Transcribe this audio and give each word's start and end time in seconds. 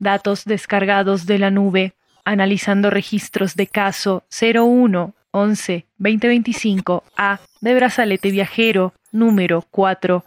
Datos 0.00 0.46
descargados 0.46 1.26
de 1.26 1.38
la 1.38 1.50
nube, 1.50 1.92
analizando 2.24 2.88
registros 2.88 3.54
de 3.54 3.66
caso 3.66 4.24
01 4.30 5.14
11 5.32 5.86
2025 5.98 7.04
A. 7.18 7.38
De 7.60 7.74
brazalete 7.74 8.30
viajero 8.30 8.94
número 9.12 9.62
4. 9.70 10.24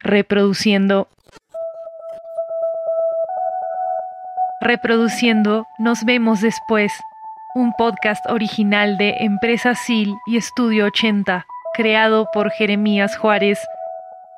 Reproduciendo. 0.00 1.08
Reproduciendo. 4.60 5.66
Nos 5.78 6.04
vemos 6.04 6.42
después, 6.42 6.92
un 7.54 7.72
podcast 7.72 8.24
original 8.28 8.98
de 8.98 9.16
Empresa 9.20 9.74
SIL 9.74 10.14
y 10.26 10.36
Estudio 10.36 10.84
80, 10.84 11.46
creado 11.72 12.28
por 12.30 12.50
Jeremías 12.50 13.16
Juárez, 13.16 13.58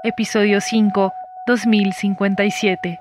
episodio 0.05 0.61
5, 0.61 1.13
2057. 1.47 3.01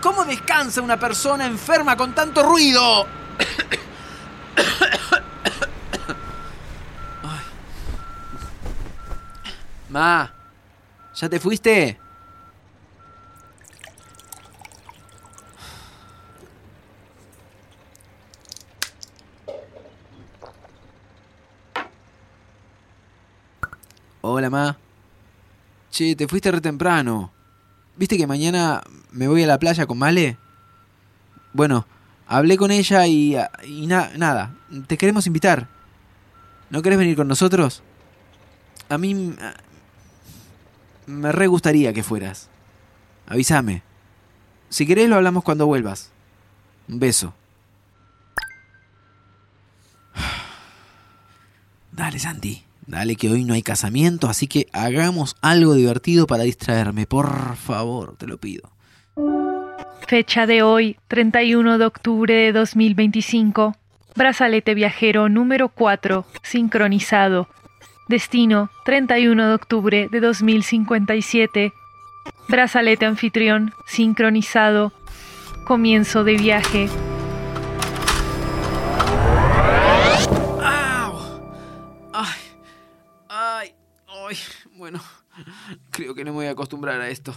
¿Cómo 0.00 0.24
descansa 0.24 0.82
una 0.82 0.98
persona 0.98 1.46
enferma 1.46 1.96
con 1.96 2.14
tanto 2.14 2.42
ruido? 2.42 3.06
Ma, 9.90 10.32
¿ya 11.14 11.28
te 11.28 11.38
fuiste? 11.38 12.00
Hola, 24.26 24.50
ma. 24.50 24.76
Che, 25.90 26.16
te 26.16 26.26
fuiste 26.26 26.50
re 26.50 26.60
temprano. 26.60 27.43
¿Viste 27.96 28.16
que 28.16 28.26
mañana 28.26 28.82
me 29.12 29.28
voy 29.28 29.42
a 29.42 29.46
la 29.46 29.58
playa 29.58 29.86
con 29.86 29.98
Male? 29.98 30.36
Bueno, 31.52 31.86
hablé 32.26 32.56
con 32.56 32.70
ella 32.70 33.06
y, 33.06 33.36
y 33.66 33.86
na- 33.86 34.10
nada, 34.16 34.54
te 34.86 34.98
queremos 34.98 35.26
invitar. 35.26 35.68
¿No 36.70 36.82
querés 36.82 36.98
venir 36.98 37.14
con 37.16 37.28
nosotros? 37.28 37.82
A 38.88 38.98
mí 38.98 39.34
me 41.06 41.32
re 41.32 41.46
gustaría 41.46 41.92
que 41.92 42.02
fueras. 42.02 42.48
Avísame. 43.26 43.82
Si 44.70 44.86
querés 44.86 45.08
lo 45.08 45.16
hablamos 45.16 45.44
cuando 45.44 45.66
vuelvas. 45.66 46.10
Un 46.88 46.98
beso. 46.98 47.32
Dale, 51.92 52.18
Santi. 52.18 52.64
Dale 52.86 53.16
que 53.16 53.30
hoy 53.30 53.44
no 53.44 53.54
hay 53.54 53.62
casamiento, 53.62 54.28
así 54.28 54.46
que 54.46 54.66
hagamos 54.72 55.36
algo 55.40 55.74
divertido 55.74 56.26
para 56.26 56.44
distraerme. 56.44 57.06
Por 57.06 57.56
favor, 57.56 58.16
te 58.16 58.26
lo 58.26 58.38
pido. 58.38 58.70
Fecha 60.06 60.46
de 60.46 60.62
hoy, 60.62 60.96
31 61.08 61.78
de 61.78 61.86
octubre 61.86 62.34
de 62.34 62.52
2025. 62.52 63.74
Brazalete 64.14 64.74
viajero 64.74 65.28
número 65.28 65.70
4, 65.70 66.26
sincronizado. 66.42 67.48
Destino, 68.08 68.70
31 68.84 69.48
de 69.48 69.54
octubre 69.54 70.08
de 70.10 70.20
2057. 70.20 71.72
Brazalete 72.48 73.06
anfitrión, 73.06 73.72
sincronizado. 73.86 74.92
Comienzo 75.64 76.22
de 76.22 76.36
viaje. 76.36 76.88
Creo 85.94 86.14
que 86.14 86.24
no 86.24 86.32
me 86.32 86.38
voy 86.38 86.46
a 86.46 86.50
acostumbrar 86.50 87.00
a 87.00 87.08
esto. 87.08 87.32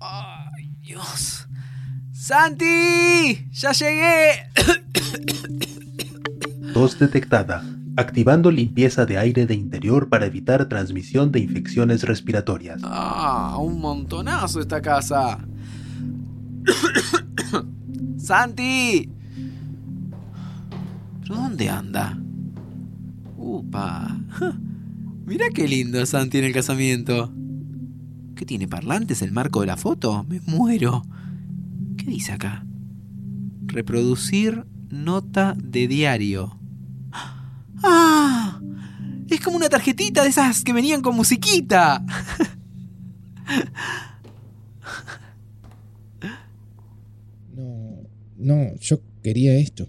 ¡Ay, 0.00 0.70
Dios! 0.80 1.46
¡Santi! 2.12 3.48
¡Ya 3.52 3.72
llegué! 3.72 4.50
Tos 6.74 6.98
detectada. 6.98 7.64
Activando 7.96 8.50
limpieza 8.50 9.06
de 9.06 9.18
aire 9.18 9.46
de 9.46 9.54
interior 9.54 10.08
para 10.08 10.26
evitar 10.26 10.68
transmisión 10.68 11.32
de 11.32 11.40
infecciones 11.40 12.02
respiratorias. 12.02 12.80
¡Ah! 12.84 13.56
Un 13.60 13.80
montonazo 13.80 14.60
esta 14.60 14.82
casa. 14.82 15.38
¡Santi! 18.18 19.10
¿Pero 21.22 21.34
dónde 21.36 21.68
anda? 21.68 22.18
¡Upa! 23.36 24.16
Mira 25.24 25.46
qué 25.54 25.68
lindo 25.68 26.04
Santi 26.04 26.38
en 26.38 26.44
el 26.44 26.52
casamiento. 26.52 27.32
¿Qué 28.40 28.46
tiene 28.46 28.66
parlantes 28.66 29.20
el 29.20 29.32
marco 29.32 29.60
de 29.60 29.66
la 29.66 29.76
foto? 29.76 30.24
Me 30.24 30.40
muero. 30.40 31.02
¿Qué 31.98 32.06
dice 32.06 32.32
acá? 32.32 32.64
Reproducir 33.66 34.64
nota 34.88 35.54
de 35.62 35.86
diario. 35.86 36.58
¡Ah! 37.82 38.58
Es 39.28 39.40
como 39.42 39.58
una 39.58 39.68
tarjetita 39.68 40.22
de 40.22 40.30
esas 40.30 40.64
que 40.64 40.72
venían 40.72 41.02
con 41.02 41.16
musiquita. 41.16 42.02
No, 47.54 48.08
no, 48.38 48.74
yo 48.76 49.02
quería 49.22 49.54
esto. 49.56 49.86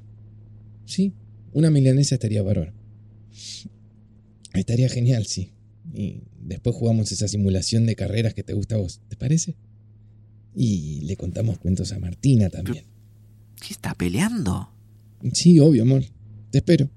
Sí, 0.83 1.13
una 1.53 1.69
milanesa 1.69 2.15
estaría 2.15 2.43
bárbaro. 2.43 2.73
Estaría 4.53 4.89
genial, 4.89 5.25
sí. 5.25 5.53
Y 5.93 6.23
después 6.39 6.75
jugamos 6.75 7.11
esa 7.11 7.27
simulación 7.27 7.85
de 7.85 7.95
carreras 7.95 8.33
que 8.33 8.43
te 8.43 8.53
gusta 8.53 8.75
a 8.75 8.79
vos, 8.79 9.01
¿te 9.09 9.15
parece? 9.15 9.55
Y 10.55 11.01
le 11.01 11.17
contamos 11.17 11.57
cuentos 11.57 11.91
a 11.91 11.99
Martina 11.99 12.49
también. 12.49 12.85
¿Qué 13.59 13.73
está 13.73 13.93
peleando? 13.93 14.71
Sí, 15.33 15.59
obvio, 15.59 15.83
amor. 15.83 16.03
Te 16.49 16.59
espero. 16.59 16.89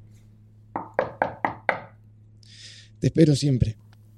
Te 3.00 3.08
espero 3.08 3.36
siempre. 3.36 3.76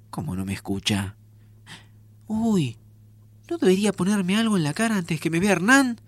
¿Cómo 0.09 0.35
no 0.35 0.45
me 0.45 0.53
escucha? 0.53 1.17
Uy, 2.27 2.77
¿no 3.49 3.57
debería 3.57 3.91
ponerme 3.91 4.35
algo 4.37 4.57
en 4.57 4.63
la 4.63 4.73
cara 4.73 4.97
antes 4.97 5.19
que 5.19 5.29
me 5.29 5.39
vea 5.39 5.51
Hernán? 5.53 5.99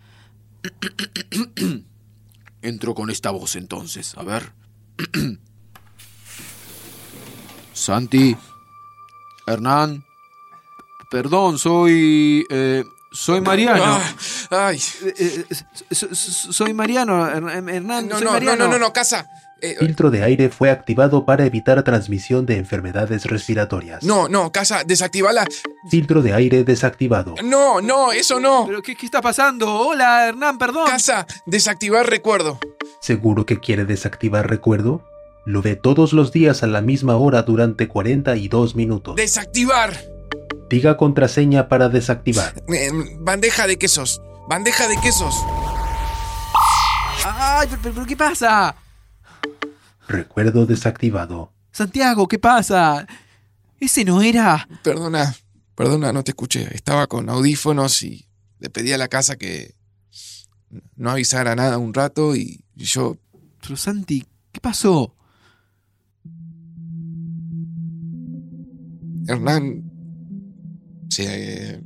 Entro 2.62 2.96
con 2.96 3.10
esta 3.10 3.32
voz 3.32 3.56
entonces, 3.56 4.16
a 4.18 4.24
ver. 4.24 4.52
Santi. 7.74 8.36
Hernán. 9.54 10.04
Perdón, 11.10 11.58
soy... 11.58 12.46
eh, 12.50 12.84
soy 13.12 13.42
Mariano. 13.42 13.84
Ah, 14.52 14.68
ay. 14.68 14.78
Eh, 15.04 15.46
eh, 15.50 15.56
so- 15.92 16.14
so- 16.14 16.54
soy 16.54 16.74
Mariano, 16.74 17.26
Her- 17.28 17.70
Hernán. 17.74 18.08
No, 18.08 18.16
soy 18.16 18.26
no, 18.26 18.32
no, 18.32 18.34
Mariano. 18.34 18.66
no, 18.66 18.72
no, 18.74 18.80
no, 18.80 18.94
casa. 18.94 19.28
Eh, 19.62 19.76
Filtro 19.80 20.10
de 20.10 20.24
aire 20.24 20.48
fue 20.50 20.70
activado 20.70 21.26
para 21.26 21.46
evitar 21.46 21.84
transmisión 21.84 22.46
de 22.46 22.56
enfermedades 22.58 23.26
respiratorias. 23.26 24.04
no, 24.04 24.30
no, 24.30 24.52
casa, 24.54 24.84
desactivala. 24.86 25.46
Filtro 25.90 26.22
de 26.22 26.34
aire 26.34 26.64
desactivado. 26.64 27.36
No, 27.44 27.82
no, 27.82 28.12
eso 28.14 28.40
no. 28.40 28.66
¿Pero 28.68 28.82
qué, 28.82 28.96
qué 28.96 29.06
está 29.06 29.22
pasando? 29.22 29.70
Hola, 29.74 30.28
Hernán, 30.30 30.58
perdón. 30.58 30.88
Casa, 30.88 31.26
desactivar 31.46 32.08
recuerdo. 32.10 32.58
¿Seguro 33.02 33.46
que 33.46 33.60
quiere 33.60 33.84
desactivar 33.86 34.50
recuerdo? 34.50 35.02
Lo 35.46 35.62
ve 35.62 35.76
todos 35.76 36.14
los 36.14 36.32
días 36.32 36.64
a 36.64 36.68
la 36.68 36.82
misma 36.82 37.16
hora 37.18 37.44
durante 37.44 37.88
42 37.88 38.76
minutos. 38.76 39.16
Desactivar. 39.16 39.98
Diga 40.70 40.98
contraseña 40.98 41.68
para 41.68 41.90
desactivar. 41.90 42.54
Eh, 42.74 42.92
bandeja 43.20 43.66
de 43.68 43.78
quesos. 43.78 44.22
Bandeja 44.48 44.88
de 44.88 44.98
quesos. 45.02 45.36
¡Ay, 47.26 47.68
pero, 47.70 47.82
pero- 47.82 47.94
pero 47.96 48.06
qué 48.06 48.16
pasa! 48.18 48.76
Recuerdo 50.08 50.66
desactivado. 50.66 51.52
Santiago, 51.72 52.28
¿qué 52.28 52.40
pasa? 52.40 53.06
Ese 53.80 54.04
no 54.04 54.22
era. 54.22 54.68
Perdona, 54.84 55.36
perdona, 55.76 56.12
no 56.12 56.24
te 56.24 56.32
escuché. 56.32 56.68
Estaba 56.74 57.08
con 57.08 57.30
audífonos 57.30 58.02
y 58.02 58.28
le 58.60 58.70
pedí 58.70 58.92
a 58.92 58.98
la 58.98 59.08
casa 59.08 59.36
que 59.38 59.76
no 60.96 61.12
avisara 61.12 61.56
nada 61.56 61.78
un 61.78 61.94
rato 61.94 62.36
y 62.36 62.64
y 62.76 62.86
yo 62.86 63.18
Pero 63.62 63.76
Santi, 63.76 64.26
¿qué 64.52 64.60
pasó? 64.62 65.16
Hernán 69.30 69.84
se, 71.10 71.84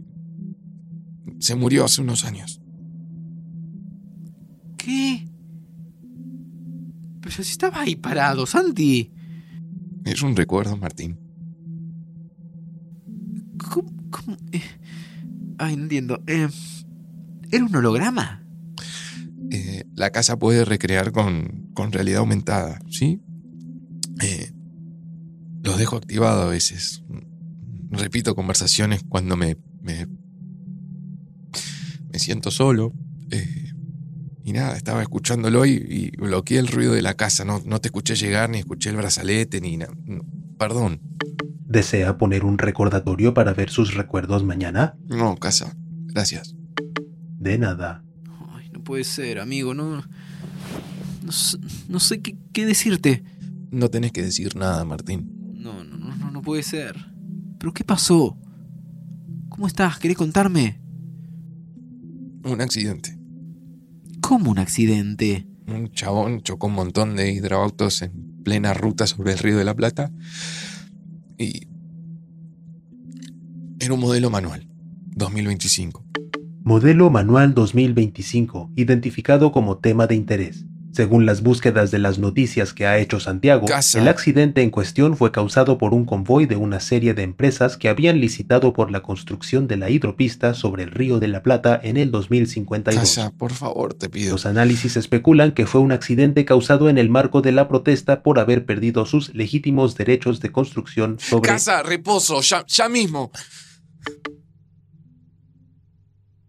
se 1.39 1.55
murió 1.55 1.83
hace 1.83 2.01
unos 2.01 2.23
años. 2.23 2.61
¿Qué? 4.77 5.27
Pero 7.19 7.35
si 7.35 7.41
estaba 7.41 7.81
ahí 7.81 7.97
parado, 7.97 8.45
Santi. 8.45 9.11
Es 10.05 10.21
un 10.23 10.37
recuerdo, 10.37 10.77
Martín. 10.77 11.19
¿Cómo? 13.57 13.91
cómo? 14.09 14.37
Eh, 14.53 14.61
Ay, 15.57 15.75
no 15.75 15.83
entiendo. 15.83 16.23
Eh, 16.27 16.47
¿Era 17.51 17.65
un 17.65 17.75
holograma? 17.75 18.45
Eh, 19.51 19.83
la 19.95 20.11
casa 20.11 20.39
puede 20.39 20.63
recrear 20.63 21.11
con, 21.11 21.69
con 21.73 21.91
realidad 21.91 22.19
aumentada, 22.19 22.79
¿sí? 22.89 23.21
Los 25.61 25.77
dejo 25.77 25.97
activado 25.97 26.43
a 26.43 26.47
veces. 26.47 27.03
Repito 27.93 28.35
conversaciones 28.35 29.03
cuando 29.07 29.35
me, 29.37 29.57
me, 29.81 30.07
me 32.09 32.19
siento 32.19 32.51
solo. 32.51 32.93
Eh, 33.31 33.69
y 34.43 34.51
nada, 34.53 34.75
estaba 34.75 35.01
escuchándolo 35.01 35.65
y, 35.65 35.71
y 35.71 36.11
bloqueé 36.17 36.59
el 36.59 36.67
ruido 36.67 36.93
de 36.93 37.01
la 37.01 37.13
casa. 37.15 37.45
No, 37.45 37.61
no 37.65 37.79
te 37.79 37.87
escuché 37.87 38.15
llegar, 38.15 38.49
ni 38.49 38.59
escuché 38.59 38.89
el 38.89 38.97
brazalete, 38.97 39.61
ni 39.61 39.77
nada. 39.77 39.93
Perdón. 40.57 41.01
¿Desea 41.65 42.17
poner 42.17 42.43
un 42.43 42.57
recordatorio 42.57 43.33
para 43.33 43.53
ver 43.53 43.69
sus 43.69 43.93
recuerdos 43.95 44.43
mañana? 44.43 44.95
No, 45.07 45.37
casa. 45.37 45.75
Gracias. 46.07 46.55
De 47.39 47.57
nada. 47.57 48.03
Ay, 48.53 48.69
no 48.71 48.83
puede 48.83 49.03
ser, 49.05 49.39
amigo. 49.39 49.73
No, 49.73 50.03
no, 51.23 51.31
sé- 51.31 51.57
no 51.87 51.99
sé 51.99 52.21
qué, 52.21 52.37
qué 52.51 52.65
decirte. 52.65 53.23
No 53.71 53.89
tenés 53.89 54.11
que 54.11 54.21
decir 54.21 54.55
nada, 54.55 54.83
Martín. 54.85 55.31
No, 55.55 55.83
no, 55.83 55.97
no, 55.97 56.15
no, 56.15 56.29
no 56.31 56.41
puede 56.41 56.61
ser. 56.63 56.95
¿Pero 57.63 57.73
qué 57.73 57.85
pasó? 57.85 58.37
¿Cómo 59.47 59.67
estás? 59.67 59.97
¿Querés 59.97 60.17
contarme? 60.17 60.81
Un 62.43 62.59
accidente. 62.59 63.17
¿Cómo 64.19 64.51
un 64.51 64.59
accidente? 64.59 65.47
Un 65.67 65.89
chabón 65.91 66.41
chocó 66.41 66.67
un 66.67 66.73
montón 66.73 67.15
de 67.15 67.31
hidroautos 67.31 68.01
en 68.01 68.43
plena 68.43 68.73
ruta 68.73 69.07
sobre 69.07 69.31
el 69.31 69.37
río 69.37 69.57
de 69.57 69.63
la 69.63 69.73
Plata. 69.73 70.11
Y. 71.37 71.69
Era 73.79 73.93
un 73.93 74.01
modelo 74.01 74.29
manual. 74.29 74.67
2025. 75.15 76.03
Modelo 76.65 77.09
Manual 77.09 77.53
2025, 77.53 78.71
identificado 78.75 79.53
como 79.53 79.77
tema 79.77 80.05
de 80.05 80.15
interés. 80.15 80.65
Según 80.93 81.25
las 81.25 81.41
búsquedas 81.41 81.89
de 81.89 81.97
las 81.97 82.19
noticias 82.19 82.71
que 82.71 82.85
ha 82.85 82.99
hecho 82.99 83.19
Santiago, 83.19 83.65
Casa. 83.65 83.99
el 83.99 84.07
accidente 84.07 84.61
en 84.61 84.69
cuestión 84.69 85.17
fue 85.17 85.31
causado 85.31 85.79
por 85.79 85.93
un 85.93 86.05
convoy 86.05 86.45
de 86.45 86.55
una 86.55 86.79
serie 86.79 87.15
de 87.15 87.23
empresas 87.23 87.77
que 87.77 87.89
habían 87.89 88.21
licitado 88.21 88.73
por 88.73 88.91
la 88.91 89.01
construcción 89.01 89.67
de 89.67 89.77
la 89.77 89.89
hidropista 89.89 90.53
sobre 90.53 90.83
el 90.83 90.91
río 90.91 91.19
de 91.19 91.29
la 91.29 91.41
Plata 91.41 91.79
en 91.81 91.97
el 91.97 92.11
2052. 92.11 92.99
Casa, 92.99 93.31
por 93.31 93.53
favor, 93.53 93.95
te 93.95 94.07
pido. 94.07 94.33
Los 94.33 94.45
análisis 94.45 94.95
especulan 94.95 95.53
que 95.53 95.65
fue 95.65 95.81
un 95.81 95.91
accidente 95.91 96.45
causado 96.45 96.89
en 96.89 96.99
el 96.99 97.09
marco 97.09 97.41
de 97.41 97.53
la 97.53 97.67
protesta 97.67 98.21
por 98.21 98.37
haber 98.37 98.65
perdido 98.65 99.07
sus 99.07 99.33
legítimos 99.33 99.95
derechos 99.95 100.41
de 100.41 100.51
construcción 100.51 101.17
sobre 101.19 101.49
Casa, 101.49 101.81
reposo, 101.81 102.41
ya, 102.41 102.63
ya 102.67 102.87
mismo. 102.87 103.31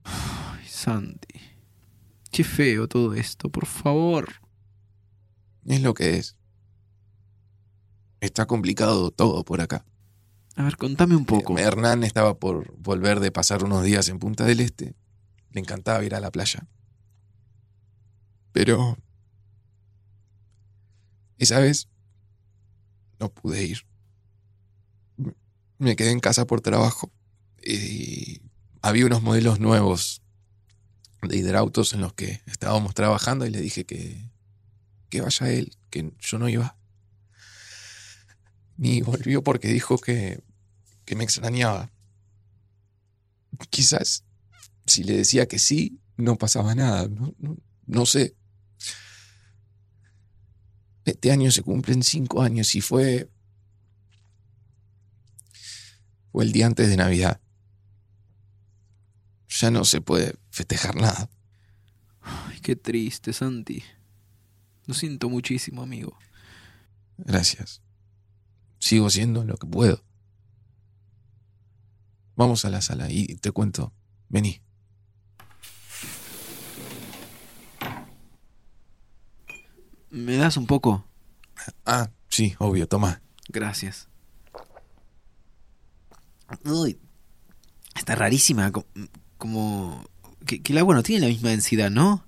Ay, 0.04 0.66
Santi. 0.68 1.23
Qué 2.34 2.42
feo 2.42 2.88
todo 2.88 3.14
esto, 3.14 3.48
por 3.48 3.64
favor. 3.64 4.28
Es 5.64 5.80
lo 5.82 5.94
que 5.94 6.16
es. 6.16 6.36
Está 8.20 8.46
complicado 8.46 9.12
todo 9.12 9.44
por 9.44 9.60
acá. 9.60 9.84
A 10.56 10.64
ver, 10.64 10.76
contame 10.76 11.14
un 11.14 11.26
poco. 11.26 11.56
Eh, 11.56 11.62
Hernán 11.62 12.02
estaba 12.02 12.36
por 12.40 12.76
volver 12.76 13.20
de 13.20 13.30
pasar 13.30 13.62
unos 13.62 13.84
días 13.84 14.08
en 14.08 14.18
Punta 14.18 14.44
del 14.44 14.58
Este. 14.58 14.96
Le 15.52 15.60
encantaba 15.60 16.04
ir 16.04 16.12
a 16.16 16.20
la 16.20 16.32
playa. 16.32 16.66
Pero... 18.50 18.98
Esa 21.38 21.60
vez... 21.60 21.88
No 23.20 23.28
pude 23.28 23.62
ir. 23.62 23.86
Me- 25.16 25.36
Me 25.78 25.94
quedé 25.94 26.10
en 26.10 26.18
casa 26.18 26.46
por 26.48 26.60
trabajo. 26.62 27.12
Y 27.64 28.42
había 28.82 29.06
unos 29.06 29.22
modelos 29.22 29.60
nuevos 29.60 30.20
de 31.28 31.36
hidrautos 31.38 31.92
en 31.94 32.00
los 32.00 32.12
que 32.14 32.40
estábamos 32.46 32.94
trabajando 32.94 33.46
y 33.46 33.50
le 33.50 33.60
dije 33.60 33.84
que, 33.84 34.30
que 35.08 35.20
vaya 35.20 35.50
él, 35.50 35.76
que 35.90 36.12
yo 36.20 36.38
no 36.38 36.48
iba. 36.48 36.76
Ni 38.76 39.02
volvió 39.02 39.42
porque 39.42 39.68
dijo 39.68 39.98
que, 39.98 40.42
que 41.04 41.16
me 41.16 41.24
extrañaba. 41.24 41.90
Quizás 43.70 44.24
si 44.86 45.04
le 45.04 45.16
decía 45.16 45.46
que 45.46 45.58
sí, 45.58 46.00
no 46.16 46.36
pasaba 46.36 46.74
nada. 46.74 47.08
No, 47.08 47.34
no- 47.38 47.56
no 47.86 48.06
sé. 48.06 48.34
Este 51.04 51.30
año 51.30 51.50
se 51.50 51.62
cumplen 51.62 52.02
cinco 52.02 52.42
años 52.42 52.74
y 52.74 52.80
fue. 52.80 53.28
Fue 56.32 56.44
el 56.44 56.52
día 56.52 56.66
antes 56.66 56.88
de 56.88 56.96
Navidad. 56.96 57.40
Ya 59.60 59.70
no 59.70 59.84
se 59.84 60.00
puede 60.00 60.36
festejar 60.50 60.96
nada. 60.96 61.30
Ay, 62.20 62.58
qué 62.60 62.74
triste, 62.74 63.32
Santi. 63.32 63.84
Lo 64.86 64.94
siento 64.94 65.28
muchísimo, 65.28 65.82
amigo. 65.82 66.18
Gracias. 67.18 67.80
Sigo 68.78 69.08
siendo 69.10 69.44
lo 69.44 69.56
que 69.56 69.66
puedo. 69.66 70.02
Vamos 72.36 72.64
a 72.64 72.70
la 72.70 72.80
sala 72.80 73.10
y 73.10 73.36
te 73.36 73.52
cuento. 73.52 73.92
Vení. 74.28 74.60
¿Me 80.10 80.36
das 80.36 80.56
un 80.56 80.66
poco? 80.66 81.06
Ah, 81.84 82.10
sí, 82.28 82.54
obvio, 82.58 82.88
toma. 82.88 83.22
Gracias. 83.48 84.08
Uy, 86.64 86.98
está 87.94 88.14
rarísima. 88.14 88.70
Co- 89.44 89.48
Como. 89.48 90.04
Que, 90.46 90.60
que 90.62 90.72
el 90.72 90.78
agua 90.78 90.94
no 90.94 91.02
tiene 91.02 91.22
la 91.26 91.28
misma 91.32 91.50
densidad, 91.50 91.90
¿no? 91.90 92.24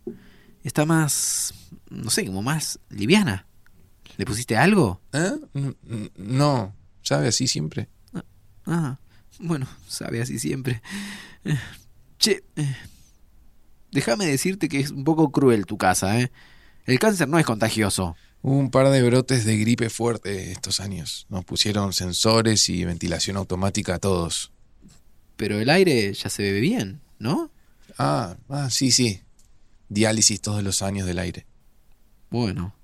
Está 0.64 0.84
más. 0.86 1.52
No 1.90 2.10
sé, 2.10 2.24
como 2.26 2.42
más 2.42 2.78
liviana. 2.90 3.46
¿Le 4.16 4.24
pusiste 4.24 4.56
algo? 4.56 5.00
¿Eh? 5.12 5.32
No, 6.16 6.74
sabe 7.02 7.28
así 7.28 7.46
siempre. 7.46 7.88
Ah, 8.64 8.98
bueno, 9.38 9.66
sabe 9.86 10.22
así 10.22 10.38
siempre. 10.38 10.80
Eh, 11.44 11.56
Che, 12.18 12.42
eh, 12.56 12.76
déjame 13.92 14.26
decirte 14.26 14.68
que 14.68 14.80
es 14.80 14.90
un 14.90 15.04
poco 15.04 15.30
cruel 15.30 15.66
tu 15.66 15.76
casa, 15.76 16.18
¿eh? 16.20 16.32
El 16.86 16.98
cáncer 16.98 17.28
no 17.28 17.38
es 17.38 17.44
contagioso. 17.46 18.16
Hubo 18.42 18.56
un 18.58 18.70
par 18.70 18.88
de 18.88 19.02
brotes 19.02 19.44
de 19.44 19.56
gripe 19.58 19.90
fuerte 19.90 20.50
estos 20.52 20.80
años. 20.80 21.26
Nos 21.28 21.44
pusieron 21.44 21.92
sensores 21.92 22.68
y 22.68 22.84
ventilación 22.84 23.36
automática 23.36 23.96
a 23.96 23.98
todos. 23.98 24.50
Pero 25.36 25.60
el 25.60 25.68
aire 25.68 26.12
ya 26.14 26.30
se 26.30 26.42
bebe 26.42 26.60
bien, 26.60 27.00
¿no? 27.18 27.50
Ah, 27.98 28.36
ah, 28.48 28.70
sí, 28.70 28.90
sí. 28.90 29.22
Diálisis 29.88 30.40
todos 30.40 30.62
los 30.62 30.82
años 30.82 31.06
del 31.06 31.18
aire. 31.18 31.46
Bueno. 32.30 32.74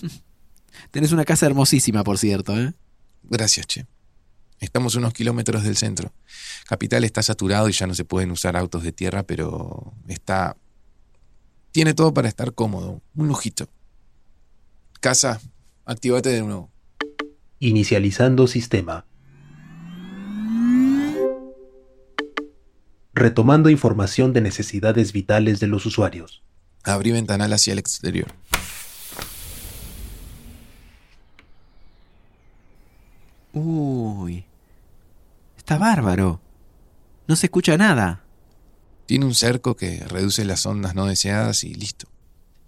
Tenés 0.90 1.12
una 1.12 1.24
casa 1.24 1.46
hermosísima, 1.46 2.04
por 2.04 2.18
cierto, 2.18 2.58
¿eh? 2.58 2.74
Gracias, 3.22 3.66
che. 3.66 3.86
Estamos 4.60 4.94
unos 4.94 5.12
kilómetros 5.12 5.62
del 5.62 5.76
centro. 5.76 6.12
Capital 6.66 7.04
está 7.04 7.22
saturado 7.22 7.68
y 7.68 7.72
ya 7.72 7.86
no 7.86 7.94
se 7.94 8.04
pueden 8.04 8.30
usar 8.30 8.56
autos 8.56 8.82
de 8.82 8.92
tierra, 8.92 9.22
pero 9.22 9.92
está... 10.08 10.56
Tiene 11.72 11.92
todo 11.92 12.14
para 12.14 12.28
estar 12.28 12.54
cómodo. 12.54 13.02
Un 13.14 13.28
lujito. 13.28 13.68
Casa, 15.00 15.40
actívate 15.84 16.30
de 16.30 16.42
nuevo. 16.42 16.70
Inicializando 17.58 18.46
sistema. 18.46 19.04
Retomando 23.14 23.70
información 23.70 24.32
de 24.32 24.40
necesidades 24.40 25.12
vitales 25.12 25.60
de 25.60 25.68
los 25.68 25.86
usuarios. 25.86 26.42
Abrí 26.82 27.12
ventanal 27.12 27.52
hacia 27.52 27.72
el 27.72 27.78
exterior. 27.78 28.34
Uy. 33.52 34.44
Está 35.56 35.78
bárbaro. 35.78 36.40
No 37.28 37.36
se 37.36 37.46
escucha 37.46 37.76
nada. 37.76 38.24
Tiene 39.06 39.26
un 39.26 39.34
cerco 39.34 39.76
que 39.76 40.00
reduce 40.08 40.44
las 40.44 40.66
ondas 40.66 40.96
no 40.96 41.06
deseadas 41.06 41.62
y 41.62 41.72
listo. 41.72 42.08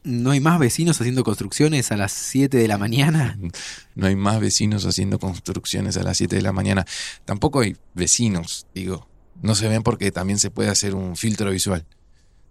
¿No 0.04 0.30
hay 0.30 0.38
más 0.38 0.60
vecinos 0.60 1.00
haciendo 1.00 1.24
construcciones 1.24 1.90
a 1.90 1.96
las 1.96 2.12
7 2.12 2.56
de 2.56 2.68
la 2.68 2.78
mañana? 2.78 3.36
No 3.96 4.06
hay 4.06 4.14
más 4.14 4.38
vecinos 4.40 4.84
haciendo 4.84 5.18
construcciones 5.18 5.96
a 5.96 6.04
las 6.04 6.18
7 6.18 6.36
de 6.36 6.42
la 6.42 6.52
mañana. 6.52 6.84
Tampoco 7.24 7.60
hay 7.60 7.76
vecinos, 7.94 8.66
digo. 8.74 9.08
No 9.42 9.54
se 9.54 9.68
ven 9.68 9.82
porque 9.82 10.10
también 10.10 10.38
se 10.38 10.50
puede 10.50 10.70
hacer 10.70 10.94
un 10.94 11.16
filtro 11.16 11.50
visual. 11.50 11.86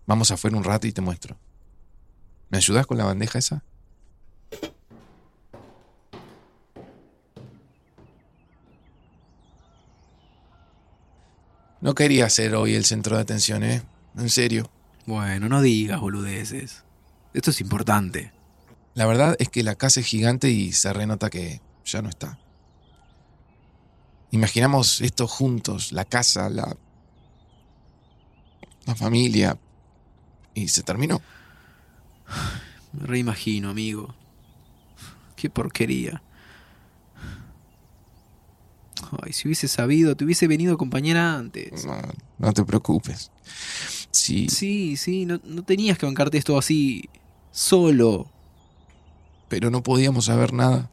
Vamos 0.05 0.31
afuera 0.31 0.57
un 0.57 0.63
rato 0.63 0.87
y 0.87 0.91
te 0.91 1.01
muestro. 1.01 1.37
¿Me 2.49 2.57
ayudas 2.57 2.85
con 2.85 2.97
la 2.97 3.05
bandeja 3.05 3.39
esa? 3.39 3.63
No 11.81 11.93
quería 11.93 12.29
ser 12.29 12.55
hoy 12.55 12.73
el 12.73 12.85
centro 12.85 13.15
de 13.15 13.21
atención, 13.21 13.63
¿eh? 13.63 13.83
En 14.17 14.29
serio. 14.29 14.71
Bueno, 15.05 15.49
no 15.49 15.61
digas 15.61 15.99
boludeces. 15.99 16.83
Esto 17.33 17.51
es 17.51 17.61
importante. 17.61 18.31
La 18.95 19.05
verdad 19.05 19.35
es 19.39 19.49
que 19.49 19.61
la 19.61 19.75
casa 19.75 19.99
es 19.99 20.05
gigante 20.05 20.49
y 20.49 20.71
se 20.71 20.91
renota 20.93 21.29
que 21.29 21.61
ya 21.83 22.01
no 22.01 22.09
está. 22.09 22.39
Imaginamos 24.35 24.99
esto 24.99 25.27
juntos, 25.29 25.93
la 25.93 26.03
casa, 26.03 26.49
la, 26.49 26.75
la 28.85 28.93
familia, 28.95 29.57
y 30.53 30.67
se 30.67 30.83
terminó. 30.83 31.21
Me 32.91 33.07
reimagino, 33.07 33.69
amigo. 33.69 34.13
Qué 35.37 35.49
porquería. 35.49 36.21
Ay, 39.23 39.31
si 39.31 39.47
hubiese 39.47 39.69
sabido, 39.69 40.17
te 40.17 40.25
hubiese 40.25 40.47
venido 40.49 40.73
a 40.73 40.75
acompañar 40.75 41.15
antes. 41.15 41.85
No, 41.85 41.97
no 42.37 42.51
te 42.51 42.65
preocupes. 42.65 43.31
Sí, 44.11 44.49
Sí, 44.49 44.97
sí, 44.97 45.25
no, 45.25 45.39
no 45.45 45.63
tenías 45.63 45.97
que 45.97 46.05
bancarte 46.07 46.37
esto 46.37 46.57
así 46.57 47.09
solo. 47.51 48.29
pero 49.47 49.69
no 49.71 49.81
podíamos 49.81 50.25
saber 50.25 50.51
nada. 50.51 50.89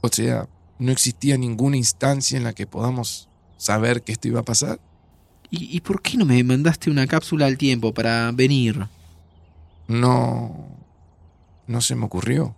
O 0.00 0.08
sea, 0.08 0.48
no 0.82 0.92
existía 0.92 1.38
ninguna 1.38 1.76
instancia 1.76 2.36
en 2.36 2.44
la 2.44 2.52
que 2.52 2.66
podamos 2.66 3.28
saber 3.56 4.02
que 4.02 4.12
esto 4.12 4.28
iba 4.28 4.40
a 4.40 4.44
pasar. 4.44 4.80
¿Y, 5.50 5.76
y 5.76 5.80
por 5.80 6.02
qué 6.02 6.16
no 6.16 6.24
me 6.24 6.42
mandaste 6.42 6.90
una 6.90 7.06
cápsula 7.06 7.46
al 7.46 7.56
tiempo 7.56 7.94
para 7.94 8.32
venir? 8.32 8.88
No. 9.86 10.68
No 11.66 11.80
se 11.80 11.94
me 11.94 12.04
ocurrió. 12.04 12.56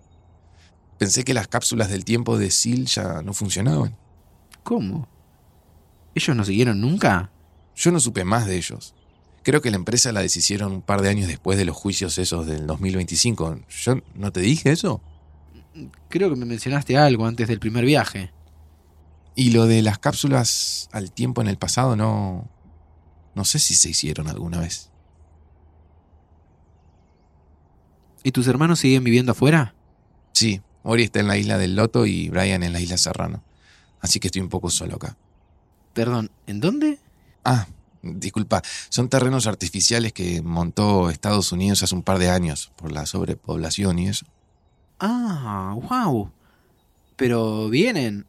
Pensé 0.99 1.25
que 1.25 1.35
las 1.35 1.49
cápsulas 1.49 1.91
del 1.91 2.05
tiempo 2.05 2.39
de 2.39 2.51
Sil 2.51 2.87
ya 2.87 3.21
no 3.23 3.35
funcionaban. 3.35 3.97
¿Cómo? 4.63 5.07
¿Ellos 6.15 6.35
no 6.35 6.45
siguieron 6.45 6.81
nunca? 6.81 7.31
Yo 7.77 7.91
no 7.91 8.01
supe 8.01 8.25
más 8.25 8.47
de 8.47 8.57
ellos. 8.57 8.95
Creo 9.43 9.61
que 9.61 9.71
la 9.71 9.77
empresa 9.77 10.13
la 10.13 10.23
deshicieron 10.23 10.73
un 10.73 10.83
par 10.83 11.03
de 11.03 11.11
años 11.11 11.29
después 11.29 11.59
de 11.59 11.67
los 11.67 11.77
juicios 11.77 12.17
esos 12.17 12.47
del 12.47 12.67
2025. 12.67 13.61
¿Yo 13.69 13.97
no 14.15 14.33
te 14.33 14.41
dije 14.41 14.71
eso? 14.71 15.03
Creo 16.09 16.31
que 16.31 16.37
me 16.37 16.47
mencionaste 16.47 16.97
algo 16.97 17.27
antes 17.27 17.49
del 17.49 17.59
primer 17.59 17.85
viaje. 17.85 18.33
Y 19.35 19.51
lo 19.51 19.67
de 19.67 19.83
las 19.83 19.99
cápsulas 19.99 20.89
al 20.93 21.13
tiempo 21.13 21.41
en 21.41 21.49
el 21.49 21.59
pasado 21.59 21.97
no... 21.97 22.49
No 23.35 23.45
sé 23.45 23.59
si 23.59 23.75
se 23.75 23.91
hicieron 23.91 24.29
alguna 24.29 24.61
vez. 24.61 24.91
¿Y 28.23 28.31
tus 28.31 28.47
hermanos 28.47 28.79
siguen 28.79 29.03
viviendo 29.03 29.33
afuera? 29.33 29.75
Sí, 30.33 30.63
Ori 30.85 31.03
está 31.03 31.21
en 31.21 31.29
la 31.29 31.37
isla 31.37 31.59
del 31.59 31.75
Loto 31.75 32.07
y 32.07 32.29
Brian 32.29 32.63
en 32.63 32.73
la 32.73 32.81
isla 32.81 32.97
Serrano. 32.97 33.43
Así 34.01 34.21
que 34.21 34.29
estoy 34.29 34.43
un 34.43 34.49
poco 34.49 34.71
solo 34.71 34.97
acá. 34.97 35.17
Perdón, 35.95 36.31
¿en 36.47 36.61
dónde? 36.61 37.01
Ah, 37.45 37.67
disculpa, 38.03 38.63
son 38.89 39.09
terrenos 39.09 39.47
artificiales 39.47 40.13
que 40.13 40.43
montó 40.43 41.11
Estados 41.11 41.53
Unidos 41.53 41.83
hace 41.83 41.95
un 41.95 42.03
par 42.03 42.19
de 42.19 42.31
años 42.31 42.73
por 42.77 42.93
la 42.93 43.07
sobrepoblación 43.07 43.99
y 43.99 44.09
eso. 44.09 44.27
Ah, 44.99 45.77
wow. 45.77 46.31
Pero 47.17 47.69
vienen. 47.69 48.27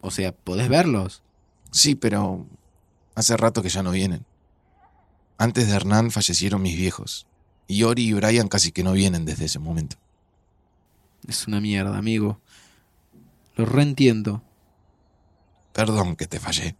O 0.00 0.10
sea, 0.10 0.32
podés 0.32 0.68
verlos. 0.68 1.22
Sí, 1.70 1.94
pero 1.94 2.46
hace 3.14 3.36
rato 3.36 3.62
que 3.62 3.68
ya 3.68 3.82
no 3.82 3.90
vienen. 3.90 4.24
Antes 5.36 5.68
de 5.68 5.74
Hernán 5.74 6.10
fallecieron 6.10 6.62
mis 6.62 6.76
viejos. 6.76 7.26
Y 7.66 7.82
Ori 7.82 8.08
y 8.08 8.12
Brian 8.12 8.48
casi 8.48 8.72
que 8.72 8.82
no 8.82 8.92
vienen 8.92 9.24
desde 9.24 9.44
ese 9.44 9.58
momento. 9.58 9.96
Es 11.26 11.46
una 11.46 11.60
mierda, 11.60 11.96
amigo. 11.98 12.40
Lo 13.56 13.66
reentiendo. 13.66 14.42
Perdón 15.72 16.16
que 16.16 16.26
te 16.26 16.40
fallé. 16.40 16.76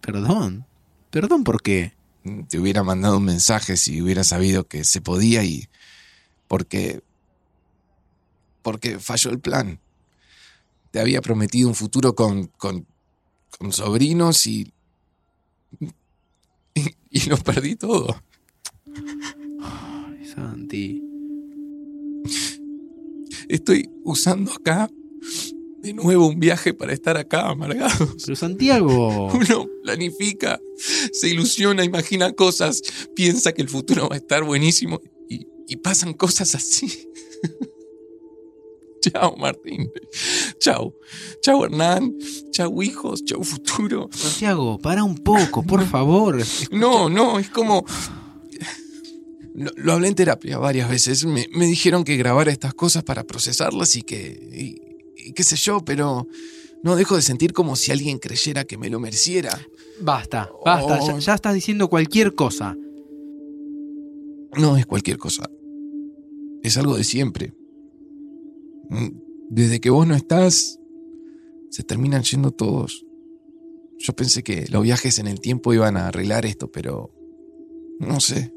Perdón. 0.00 0.66
Perdón 1.10 1.44
por 1.44 1.62
qué. 1.62 1.94
Te 2.48 2.58
hubiera 2.58 2.82
mandado 2.82 3.16
un 3.16 3.24
mensaje 3.24 3.76
si 3.76 4.02
hubiera 4.02 4.24
sabido 4.24 4.68
que 4.68 4.84
se 4.84 5.00
podía 5.00 5.42
y... 5.44 5.68
Porque... 6.46 7.02
Porque 8.62 8.98
falló 8.98 9.30
el 9.30 9.40
plan. 9.40 9.80
Te 10.90 11.00
había 11.00 11.20
prometido 11.20 11.68
un 11.68 11.74
futuro 11.74 12.14
con... 12.14 12.46
con... 12.58 12.86
con 13.58 13.72
sobrinos 13.72 14.46
y... 14.46 14.72
y, 16.74 16.96
y 17.10 17.20
lo 17.28 17.36
perdí 17.36 17.76
todo. 17.76 18.22
Ay, 19.62 20.26
Santi. 20.26 21.02
Estoy 23.48 23.90
usando 24.04 24.52
acá 24.52 24.88
de 25.82 25.92
nuevo 25.94 26.26
un 26.28 26.38
viaje 26.38 26.74
para 26.74 26.92
estar 26.92 27.16
acá 27.16 27.48
amargado. 27.48 28.14
Pero 28.24 28.36
Santiago. 28.36 29.32
Uno 29.32 29.66
planifica, 29.82 30.60
se 31.12 31.28
ilusiona, 31.28 31.84
imagina 31.84 32.32
cosas, 32.32 32.82
piensa 33.16 33.52
que 33.52 33.62
el 33.62 33.68
futuro 33.68 34.08
va 34.08 34.14
a 34.14 34.18
estar 34.18 34.44
buenísimo 34.44 35.00
y, 35.28 35.46
y 35.66 35.76
pasan 35.76 36.12
cosas 36.12 36.54
así. 36.54 37.08
Chao, 39.12 39.36
Martín. 39.36 39.90
Chao. 40.58 40.94
Chao, 41.42 41.64
Hernán. 41.64 42.14
Chao, 42.52 42.82
hijos. 42.82 43.24
Chao, 43.24 43.42
futuro. 43.42 44.08
Santiago, 44.12 44.78
para 44.78 45.04
un 45.04 45.16
poco, 45.16 45.62
por 45.62 45.84
favor. 45.86 46.38
No, 46.70 47.08
no, 47.08 47.38
es 47.38 47.48
como... 47.50 47.84
Lo, 49.54 49.70
lo 49.76 49.92
hablé 49.92 50.08
en 50.08 50.14
terapia 50.14 50.58
varias 50.58 50.88
veces. 50.88 51.24
Me, 51.24 51.48
me 51.52 51.66
dijeron 51.66 52.04
que 52.04 52.16
grabara 52.16 52.52
estas 52.52 52.74
cosas 52.74 53.02
para 53.02 53.24
procesarlas 53.24 53.96
y 53.96 54.02
que... 54.02 54.48
y- 54.52 54.90
y 55.22 55.32
qué 55.34 55.44
sé 55.44 55.54
yo, 55.56 55.80
pero 55.84 56.26
no 56.82 56.96
dejo 56.96 57.14
de 57.14 57.20
sentir 57.20 57.52
como 57.52 57.76
si 57.76 57.92
alguien 57.92 58.18
creyera 58.18 58.64
que 58.64 58.78
me 58.78 58.88
lo 58.88 58.98
mereciera. 59.00 59.50
Basta, 60.00 60.50
basta. 60.64 60.98
Ya, 61.06 61.18
ya 61.18 61.34
estás 61.34 61.52
diciendo 61.52 61.88
cualquier 61.88 62.34
cosa. 62.34 62.74
No 64.56 64.78
es 64.78 64.86
cualquier 64.86 65.18
cosa. 65.18 65.50
Es 66.62 66.78
algo 66.78 66.96
de 66.96 67.04
siempre. 67.04 67.52
Desde 69.48 69.80
que 69.80 69.90
vos 69.90 70.06
no 70.06 70.14
estás, 70.14 70.78
se 71.70 71.82
terminan 71.82 72.22
yendo 72.22 72.50
todos. 72.50 73.06
Yo 73.98 74.14
pensé 74.14 74.42
que 74.42 74.66
los 74.70 74.82
viajes 74.82 75.18
en 75.18 75.26
el 75.26 75.40
tiempo 75.40 75.74
iban 75.74 75.96
a 75.96 76.08
arreglar 76.08 76.46
esto, 76.46 76.70
pero 76.70 77.10
no 77.98 78.18
sé. 78.20 78.52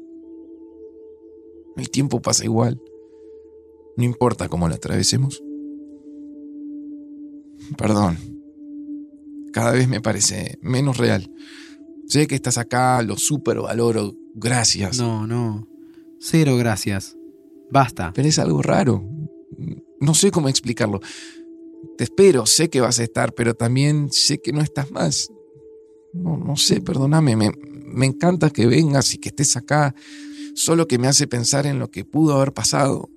El 1.76 1.90
tiempo 1.90 2.20
pasa 2.22 2.44
igual. 2.44 2.80
No 3.96 4.04
importa 4.04 4.48
cómo 4.48 4.68
lo 4.68 4.74
atravesemos. 4.74 5.42
Perdón. 7.76 8.18
Cada 9.52 9.72
vez 9.72 9.88
me 9.88 10.00
parece 10.00 10.58
menos 10.62 10.96
real. 10.96 11.30
Sé 12.06 12.26
que 12.26 12.34
estás 12.34 12.58
acá, 12.58 13.02
lo 13.02 13.16
super 13.16 13.58
valoro. 13.60 14.14
Gracias. 14.34 14.98
No, 14.98 15.26
no. 15.26 15.68
Cero 16.18 16.56
gracias. 16.56 17.16
Basta. 17.70 18.12
Pero 18.14 18.28
es 18.28 18.38
algo 18.38 18.62
raro. 18.62 19.04
No 20.04 20.14
sé 20.14 20.30
cómo 20.30 20.48
explicarlo. 20.48 21.00
Te 21.96 22.04
espero, 22.04 22.46
sé 22.46 22.68
que 22.68 22.80
vas 22.80 22.98
a 22.98 23.04
estar, 23.04 23.34
pero 23.34 23.54
también 23.54 24.10
sé 24.10 24.40
que 24.40 24.52
no 24.52 24.60
estás 24.60 24.90
más. 24.90 25.30
No, 26.12 26.36
no 26.36 26.56
sé, 26.56 26.80
perdóname. 26.80 27.36
Me, 27.36 27.50
me 27.86 28.06
encanta 28.06 28.50
que 28.50 28.66
vengas 28.66 29.14
y 29.14 29.18
que 29.18 29.30
estés 29.30 29.56
acá. 29.56 29.94
Solo 30.54 30.86
que 30.86 30.98
me 30.98 31.08
hace 31.08 31.26
pensar 31.26 31.66
en 31.66 31.78
lo 31.78 31.90
que 31.90 32.04
pudo 32.04 32.34
haber 32.34 32.52
pasado. 32.52 33.08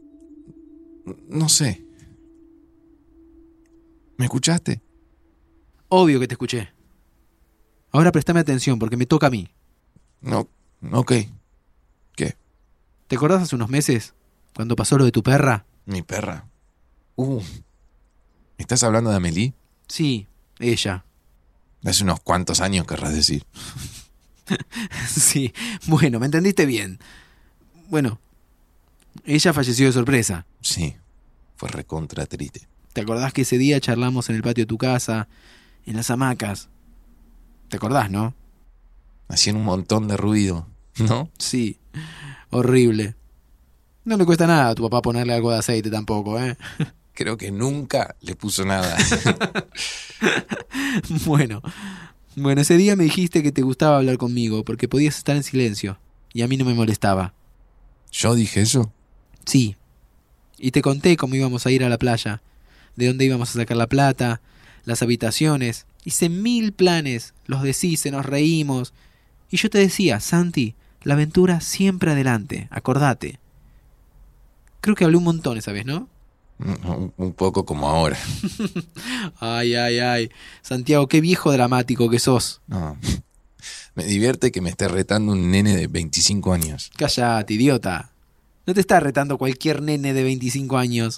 No 1.27 1.49
sé. 1.49 1.85
¿Me 4.17 4.25
escuchaste? 4.25 4.81
Obvio 5.89 6.19
que 6.19 6.27
te 6.27 6.33
escuché. 6.33 6.69
Ahora 7.91 8.11
prestame 8.11 8.39
atención 8.39 8.79
porque 8.79 8.97
me 8.97 9.05
toca 9.05 9.27
a 9.27 9.31
mí. 9.31 9.49
No. 10.21 10.49
Ok. 10.91 11.13
¿Te 13.07 13.15
acordás 13.15 13.43
hace 13.43 13.55
unos 13.55 13.69
meses 13.69 14.13
cuando 14.53 14.75
pasó 14.75 14.97
lo 14.97 15.05
de 15.05 15.11
tu 15.11 15.23
perra? 15.23 15.65
Mi 15.85 16.01
perra. 16.01 16.49
Uh. 17.17 17.41
¿Estás 18.59 18.83
hablando 18.83 19.09
de 19.09 19.17
Amelie? 19.17 19.53
Sí, 19.87 20.27
ella. 20.59 21.03
Hace 21.83 22.03
unos 22.03 22.19
cuantos 22.19 22.61
años, 22.61 22.87
querrás 22.87 23.13
decir. 23.13 23.43
Sí, 25.09 25.53
bueno, 25.87 26.21
me 26.21 26.25
entendiste 26.25 26.65
bien. 26.65 26.99
Bueno, 27.89 28.17
ella 29.25 29.51
falleció 29.51 29.87
de 29.87 29.91
sorpresa. 29.91 30.45
Sí. 30.61 30.95
Fue 31.57 31.67
recontra 31.67 32.25
triste. 32.27 32.65
¿Te 32.93 33.01
acordás 33.01 33.33
que 33.33 33.41
ese 33.41 33.57
día 33.57 33.81
charlamos 33.81 34.29
en 34.29 34.37
el 34.37 34.43
patio 34.43 34.61
de 34.61 34.67
tu 34.67 34.77
casa, 34.77 35.27
en 35.85 35.97
las 35.97 36.09
hamacas? 36.11 36.69
¿Te 37.67 37.75
acordás, 37.75 38.09
no? 38.09 38.35
Hacían 39.27 39.57
un 39.57 39.65
montón 39.65 40.07
de 40.07 40.15
ruido. 40.15 40.65
¿No? 40.97 41.29
Sí, 41.37 41.77
horrible. 42.49 43.15
No 44.05 44.15
le 44.15 44.25
cuesta 44.25 44.47
nada 44.47 44.69
a 44.69 44.75
tu 44.75 44.83
papá 44.83 45.01
ponerle 45.01 45.33
algo 45.33 45.51
de 45.51 45.57
aceite 45.57 45.91
tampoco, 45.91 46.39
¿eh? 46.39 46.55
Creo 47.17 47.35
que 47.35 47.51
nunca 47.51 48.15
le 48.21 48.35
puso 48.35 48.63
nada. 48.63 48.95
bueno, 51.25 51.63
bueno, 52.35 52.61
ese 52.61 52.77
día 52.77 52.95
me 52.95 53.05
dijiste 53.05 53.41
que 53.41 53.51
te 53.51 53.63
gustaba 53.63 53.97
hablar 53.97 54.19
conmigo 54.19 54.63
porque 54.63 54.87
podías 54.87 55.17
estar 55.17 55.35
en 55.35 55.41
silencio 55.41 55.97
y 56.31 56.43
a 56.43 56.47
mí 56.47 56.57
no 56.57 56.65
me 56.65 56.75
molestaba. 56.75 57.33
¿Yo 58.11 58.35
dije 58.35 58.61
eso? 58.61 58.93
Sí. 59.47 59.77
Y 60.59 60.69
te 60.69 60.83
conté 60.83 61.17
cómo 61.17 61.33
íbamos 61.33 61.65
a 61.65 61.71
ir 61.71 61.83
a 61.83 61.89
la 61.89 61.97
playa, 61.97 62.43
de 62.95 63.07
dónde 63.07 63.25
íbamos 63.25 63.49
a 63.49 63.53
sacar 63.53 63.77
la 63.77 63.87
plata, 63.87 64.39
las 64.85 65.01
habitaciones. 65.01 65.87
Hice 66.03 66.29
mil 66.29 66.71
planes, 66.71 67.33
los 67.47 67.63
deshice, 67.63 68.11
nos 68.11 68.27
reímos. 68.27 68.93
Y 69.49 69.57
yo 69.57 69.71
te 69.71 69.79
decía, 69.79 70.19
Santi, 70.19 70.75
la 71.01 71.15
aventura 71.15 71.61
siempre 71.61 72.11
adelante, 72.11 72.67
acordate. 72.69 73.39
Creo 74.81 74.95
que 74.95 75.03
hablé 75.03 75.17
un 75.17 75.23
montón 75.23 75.57
esa 75.57 75.71
vez, 75.71 75.87
¿no? 75.87 76.07
Un, 76.59 77.13
un 77.17 77.33
poco 77.33 77.65
como 77.65 77.87
ahora. 77.87 78.17
Ay, 79.39 79.75
ay, 79.75 79.99
ay. 79.99 80.31
Santiago, 80.61 81.07
qué 81.07 81.21
viejo 81.21 81.51
dramático 81.51 82.09
que 82.09 82.19
sos. 82.19 82.61
No. 82.67 82.97
Me 83.95 84.03
divierte 84.03 84.51
que 84.51 84.61
me 84.61 84.69
esté 84.69 84.87
retando 84.87 85.31
un 85.31 85.49
nene 85.49 85.75
de 85.75 85.87
25 85.87 86.53
años. 86.53 86.91
Callate, 86.97 87.55
idiota. 87.55 88.11
No 88.67 88.75
te 88.75 88.81
está 88.81 88.99
retando 88.99 89.39
cualquier 89.39 89.81
nene 89.81 90.13
de 90.13 90.23
25 90.23 90.77
años. 90.77 91.17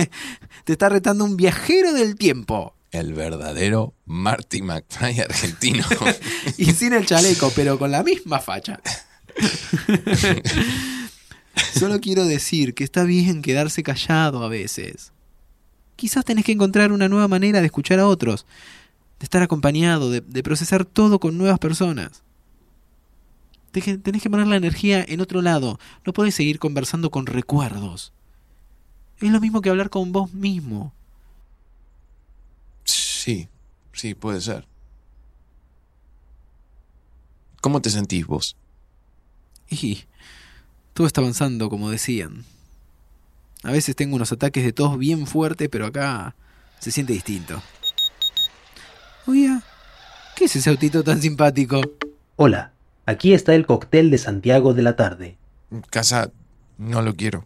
te 0.64 0.72
está 0.72 0.88
retando 0.88 1.24
un 1.24 1.36
viajero 1.36 1.92
del 1.92 2.16
tiempo. 2.16 2.74
El 2.90 3.14
verdadero 3.14 3.94
Marty 4.06 4.62
McFly 4.62 5.20
argentino. 5.20 5.84
y 6.56 6.72
sin 6.72 6.92
el 6.92 7.06
chaleco, 7.06 7.52
pero 7.54 7.78
con 7.78 7.92
la 7.92 8.02
misma 8.02 8.40
facha. 8.40 8.80
Solo 11.74 12.00
quiero 12.00 12.24
decir 12.24 12.74
que 12.74 12.84
está 12.84 13.04
bien 13.04 13.42
quedarse 13.42 13.82
callado 13.82 14.42
a 14.44 14.48
veces. 14.48 15.12
Quizás 15.96 16.24
tenés 16.24 16.44
que 16.44 16.52
encontrar 16.52 16.92
una 16.92 17.08
nueva 17.08 17.28
manera 17.28 17.60
de 17.60 17.66
escuchar 17.66 17.98
a 17.98 18.06
otros, 18.06 18.46
de 19.18 19.24
estar 19.24 19.42
acompañado, 19.42 20.10
de, 20.10 20.20
de 20.20 20.42
procesar 20.42 20.84
todo 20.84 21.18
con 21.18 21.36
nuevas 21.38 21.58
personas. 21.58 22.22
Te- 23.72 23.98
Tenés 23.98 24.22
que 24.22 24.30
poner 24.30 24.46
la 24.46 24.56
energía 24.56 25.04
en 25.06 25.20
otro 25.20 25.42
lado. 25.42 25.78
No 26.06 26.12
podés 26.12 26.34
seguir 26.34 26.58
conversando 26.58 27.10
con 27.10 27.26
recuerdos. 27.26 28.12
Es 29.20 29.30
lo 29.30 29.40
mismo 29.40 29.60
que 29.60 29.70
hablar 29.70 29.90
con 29.90 30.12
vos 30.12 30.32
mismo. 30.32 30.92
Sí, 32.84 33.48
sí, 33.92 34.14
puede 34.14 34.40
ser. 34.40 34.66
¿Cómo 37.60 37.82
te 37.82 37.90
sentís 37.90 38.26
vos? 38.26 38.56
Y 39.68 40.04
todo 40.98 41.06
está 41.06 41.20
avanzando 41.20 41.70
como 41.70 41.92
decían. 41.92 42.44
A 43.62 43.70
veces 43.70 43.94
tengo 43.94 44.16
unos 44.16 44.32
ataques 44.32 44.64
de 44.64 44.72
tos 44.72 44.98
bien 44.98 45.28
fuertes, 45.28 45.68
pero 45.68 45.86
acá 45.86 46.34
se 46.80 46.90
siente 46.90 47.12
distinto. 47.12 47.62
Oiga, 49.24 49.62
¿qué 50.34 50.46
es 50.46 50.56
ese 50.56 50.70
autito 50.70 51.04
tan 51.04 51.22
simpático? 51.22 51.80
Hola, 52.34 52.72
aquí 53.06 53.32
está 53.32 53.54
el 53.54 53.64
cóctel 53.64 54.10
de 54.10 54.18
Santiago 54.18 54.74
de 54.74 54.82
la 54.82 54.96
tarde. 54.96 55.36
Casa, 55.88 56.32
no 56.78 57.00
lo 57.00 57.14
quiero. 57.14 57.44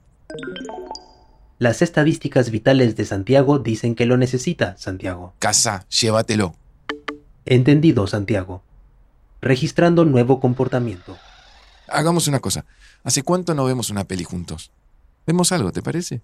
Las 1.59 1.83
estadísticas 1.83 2.51
vitales 2.51 2.97
de 2.97 3.05
Santiago 3.05 3.59
dicen 3.59 3.95
que 3.95 4.07
lo 4.07 4.17
necesita, 4.17 4.79
Santiago. 4.79 5.35
Casa, 5.41 5.85
llévatelo. 5.91 6.55
Entendido, 7.45 8.07
Santiago. 8.07 8.63
Registrando 9.43 10.07
nuevo 10.07 10.41
comportamiento. 10.41 11.19
Hagamos 11.89 12.29
una 12.29 12.41
cosa. 12.41 12.65
¿Hace 13.05 13.23
cuánto 13.23 13.55
no 13.55 13.65
vemos 13.65 13.91
una 13.91 14.05
peli 14.05 14.25
juntos? 14.25 14.71
¿Vemos 15.27 15.53
algo, 15.53 15.73
te 15.73 15.83
parece? 15.83 16.21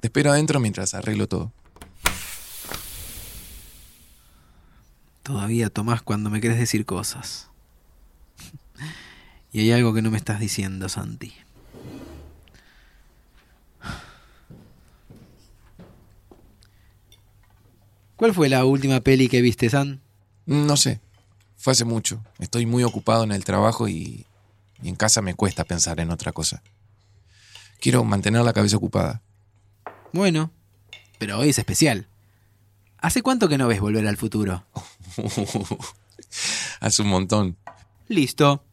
Te 0.00 0.08
espero 0.08 0.30
adentro 0.30 0.60
mientras 0.60 0.94
arreglo 0.94 1.26
todo. 1.26 1.52
Todavía 5.22 5.70
tomás 5.70 6.02
cuando 6.02 6.30
me 6.30 6.40
querés 6.40 6.58
decir 6.58 6.84
cosas. 6.84 7.48
Y 9.52 9.60
hay 9.60 9.72
algo 9.72 9.94
que 9.94 10.02
no 10.02 10.10
me 10.10 10.18
estás 10.18 10.38
diciendo, 10.38 10.90
Santi. 10.90 11.32
¿Cuál 18.16 18.34
fue 18.34 18.50
la 18.50 18.66
última 18.66 19.00
peli 19.00 19.28
que 19.28 19.40
viste, 19.40 19.70
San? 19.70 20.00
No 20.44 20.76
sé. 20.76 21.00
Fue 21.56 21.72
hace 21.72 21.84
mucho. 21.84 22.22
Estoy 22.38 22.66
muy 22.66 22.82
ocupado 22.82 23.24
en 23.24 23.32
el 23.32 23.44
trabajo 23.44 23.88
y, 23.88 24.26
y 24.82 24.88
en 24.88 24.96
casa 24.96 25.22
me 25.22 25.34
cuesta 25.34 25.64
pensar 25.64 26.00
en 26.00 26.10
otra 26.10 26.32
cosa. 26.32 26.62
Quiero 27.80 28.04
mantener 28.04 28.42
la 28.42 28.52
cabeza 28.52 28.76
ocupada. 28.76 29.22
Bueno, 30.12 30.50
pero 31.18 31.38
hoy 31.38 31.50
es 31.50 31.58
especial. 31.58 32.06
¿Hace 32.98 33.22
cuánto 33.22 33.48
que 33.48 33.58
no 33.58 33.68
ves 33.68 33.80
Volver 33.80 34.06
al 34.06 34.16
Futuro? 34.16 34.64
Hace 36.80 37.02
un 37.02 37.08
montón. 37.08 37.56
Listo. 38.08 38.64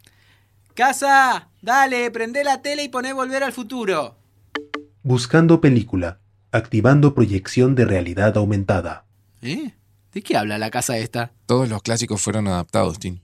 Casa, 0.74 1.50
dale, 1.62 2.10
prende 2.12 2.44
la 2.44 2.62
tele 2.62 2.84
y 2.84 2.90
poné 2.90 3.14
Volver 3.14 3.44
al 3.44 3.54
Futuro. 3.54 4.16
Buscando 5.04 5.62
película. 5.62 6.20
Activando 6.52 7.14
proyección 7.14 7.76
de 7.76 7.86
realidad 7.86 8.38
aumentada. 8.38 9.06
¿Eh? 9.42 9.74
¿De 10.14 10.22
qué 10.22 10.38
habla 10.38 10.58
la 10.58 10.70
casa 10.70 10.98
esta? 10.98 11.32
Todos 11.46 11.68
los 11.68 11.82
clásicos 11.82 12.22
fueron 12.22 12.48
adaptados, 12.48 13.00
Tim. 13.00 13.20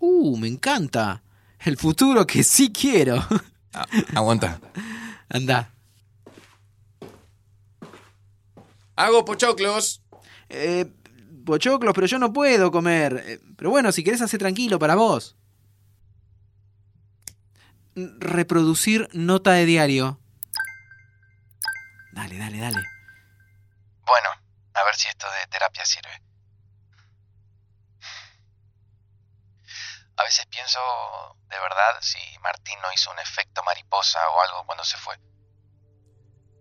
Uh, 0.00 0.36
me 0.38 0.48
encanta. 0.48 1.22
El 1.60 1.76
futuro 1.76 2.26
que 2.26 2.42
sí 2.42 2.72
quiero. 2.72 3.24
Ah, 3.72 3.86
aguanta. 4.14 4.60
Anda. 5.28 5.72
Hago 8.96 9.24
pochoclos. 9.24 10.02
Eh, 10.48 10.86
pochoclos, 11.44 11.94
pero 11.94 12.06
yo 12.06 12.18
no 12.18 12.32
puedo 12.32 12.70
comer. 12.70 13.22
Eh, 13.26 13.40
pero 13.56 13.70
bueno, 13.70 13.92
si 13.92 14.02
querés 14.02 14.22
hacer 14.22 14.38
tranquilo 14.38 14.78
para 14.78 14.94
vos. 14.94 15.36
Reproducir 17.94 19.08
nota 19.12 19.52
de 19.52 19.66
diario. 19.66 20.20
Dale, 22.12 22.38
dale, 22.38 22.58
dale. 22.58 22.82
Bueno, 24.06 24.28
a 24.74 24.84
ver 24.84 24.94
si 24.96 25.08
esto 25.08 25.26
de 25.26 25.46
terapia 25.50 25.84
sirve. 25.84 26.27
A 30.18 30.24
veces 30.24 30.46
pienso, 30.46 30.80
de 31.48 31.56
verdad, 31.60 32.00
si 32.00 32.18
Martín 32.42 32.74
no 32.82 32.92
hizo 32.92 33.10
un 33.12 33.18
efecto 33.20 33.62
mariposa 33.62 34.18
o 34.30 34.40
algo 34.42 34.66
cuando 34.66 34.82
se 34.82 34.96
fue. 34.96 35.14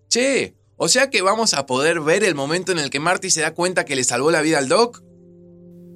Che, 0.10 0.56
o 0.78 0.88
sea 0.88 1.10
que 1.10 1.24
vamos 1.24 1.56
a 1.56 1.66
poder 1.66 2.00
ver 2.02 2.24
el 2.24 2.36
momento 2.36 2.72
en 2.72 2.78
el 2.78 2.92
que 2.92 3.00
Marty 3.00 3.32
se 3.32 3.42
da 3.42 3.56
cuenta 3.56 3.84
que 3.84 3.96
le 3.96 4.04
salvó 4.04 4.30
la 4.30 4.42
vida 4.42 4.60
al 4.60 4.70
Doc. 4.70 5.02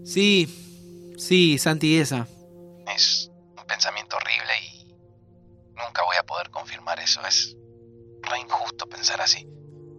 Sí, 0.04 1.14
sí, 1.20 1.60
Santi, 1.60 2.00
esa. 2.00 2.28
Es 2.96 3.30
un 3.56 3.66
pensamiento 3.68 4.18
horrible 4.18 4.54
y 4.64 4.96
nunca 5.76 6.04
voy 6.04 6.18
a 6.18 6.24
poder 6.24 6.50
confirmar 6.50 7.00
eso. 7.00 7.24
Es 7.28 7.56
re 8.24 8.40
injusto 8.40 8.90
pensar 8.90 9.22
así. 9.22 9.48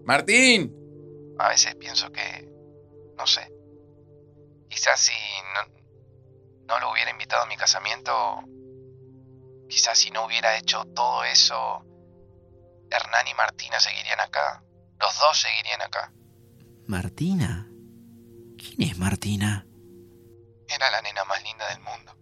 Martín. 0.05 0.75
A 1.39 1.49
veces 1.49 1.77
pienso 1.77 2.11
que, 2.11 2.49
no 3.17 3.27
sé, 3.27 3.49
quizás 4.69 4.99
si 4.99 5.13
no, 5.55 5.82
no 6.69 6.79
lo 6.81 6.93
hubiera 6.93 7.11
invitado 7.11 7.43
a 7.43 7.47
mi 7.47 7.57
casamiento, 7.57 8.13
quizás 9.69 9.99
si 9.99 10.11
no 10.11 10.27
hubiera 10.27 10.57
hecho 10.57 10.85
todo 10.95 11.25
eso, 11.25 11.85
Hernán 12.91 13.27
y 13.31 13.35
Martina 13.35 13.81
seguirían 13.81 14.21
acá. 14.21 14.63
Los 15.01 15.19
dos 15.19 15.39
seguirían 15.41 15.83
acá. 15.83 16.13
¿Martina? 16.87 17.69
¿Quién 18.57 18.91
es 18.91 18.99
Martina? 18.99 19.67
Era 20.69 20.91
la 20.91 21.03
nena 21.03 21.25
más 21.25 21.43
linda 21.43 21.69
del 21.69 21.81
mundo. 21.81 22.15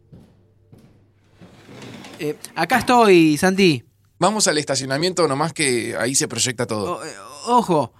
Eh, 2.18 2.36
acá 2.54 2.78
estoy, 2.78 3.36
Santi. 3.38 3.84
Vamos 4.18 4.46
al 4.48 4.58
estacionamiento 4.58 5.26
nomás 5.26 5.52
que 5.52 5.96
ahí 5.96 6.14
se 6.14 6.28
proyecta 6.28 6.66
todo. 6.66 6.98
O- 6.98 7.04
eh, 7.04 7.14
ojo, 7.46 7.92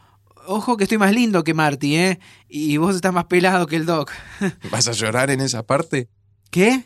ojo 0.47 0.77
que 0.77 0.85
estoy 0.85 0.99
más 0.99 1.13
lindo 1.13 1.43
que 1.45 1.55
Marty, 1.55 1.97
¿eh? 1.97 2.21
Y 2.49 2.77
vos 2.77 2.95
estás 2.95 3.13
más 3.13 3.25
pelado 3.25 3.67
que 3.67 3.77
el 3.77 3.87
Doc. 3.87 4.13
¿Vas 4.71 4.87
a 4.89 4.93
llorar 4.93 5.31
en 5.31 5.41
esa 5.41 5.63
parte? 5.65 6.09
¿Qué? 6.51 6.85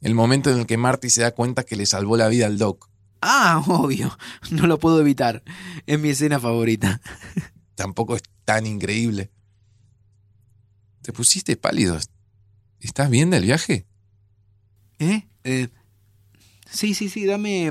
El 0.00 0.14
momento 0.14 0.50
en 0.50 0.58
el 0.60 0.66
que 0.66 0.76
Marty 0.76 1.10
se 1.10 1.22
da 1.22 1.32
cuenta 1.32 1.64
que 1.64 1.76
le 1.76 1.86
salvó 1.86 2.16
la 2.16 2.28
vida 2.28 2.46
al 2.46 2.58
Doc. 2.58 2.90
Ah, 3.22 3.62
obvio. 3.68 4.16
No 4.50 4.66
lo 4.66 4.78
puedo 4.78 5.00
evitar. 5.00 5.42
Es 5.86 5.98
mi 5.98 6.10
escena 6.10 6.38
favorita. 6.40 7.00
Tampoco 7.74 8.16
es 8.16 8.22
tan 8.44 8.66
increíble. 8.66 9.30
Te 11.02 11.12
pusiste 11.12 11.56
pálido. 11.56 11.98
¿Estás 12.80 13.10
bien 13.10 13.30
del 13.30 13.44
viaje? 13.44 13.86
¿Eh? 14.98 15.26
Eh, 15.44 15.68
sí, 16.70 16.94
sí, 16.94 17.08
sí, 17.08 17.24
dame, 17.26 17.70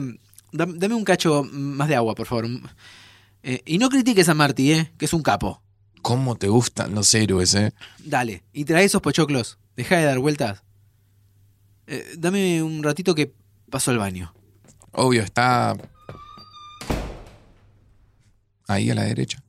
dam- 0.51 0.77
dame 0.77 0.95
un 0.95 1.03
cacho 1.03 1.43
más 1.51 1.87
de 1.87 1.95
agua, 1.95 2.15
por 2.15 2.27
favor. 2.27 2.47
Eh, 3.43 3.61
y 3.65 3.77
no 3.77 3.89
critiques 3.89 4.29
a 4.29 4.33
Marty, 4.33 4.71
¿eh? 4.73 4.93
Que 4.97 5.05
es 5.05 5.13
un 5.13 5.23
capo. 5.23 5.61
¿Cómo 6.01 6.35
te 6.35 6.47
gustan 6.49 6.93
los 6.93 7.13
héroes, 7.13 7.53
eh? 7.55 7.73
Dale, 7.99 8.43
y 8.53 8.65
trae 8.65 8.83
esos 8.85 9.01
pochoclos. 9.01 9.57
Deja 9.75 9.97
de 9.97 10.03
dar 10.03 10.19
vueltas. 10.19 10.63
Eh, 11.87 12.15
dame 12.17 12.63
un 12.63 12.83
ratito 12.83 13.13
que 13.13 13.33
Paso 13.73 13.89
al 13.89 13.97
baño. 13.97 14.31
Obvio, 14.91 15.23
está. 15.23 15.75
Ahí 18.67 18.91
a 18.91 18.93
la 18.93 19.05
derecha. 19.05 19.43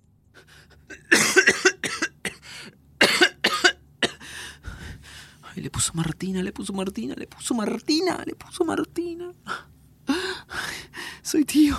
Ay, 5.43 5.61
le 5.61 5.69
puso 5.69 5.93
Martina, 5.93 6.43
le 6.43 6.53
puso 6.53 6.73
Martina, 6.73 7.15
le 7.19 7.27
puso 7.27 7.53
Martina, 7.53 8.25
le 8.25 8.35
puso 8.35 8.65
Martina. 8.65 9.31
Soy 11.21 11.45
tío, 11.45 11.77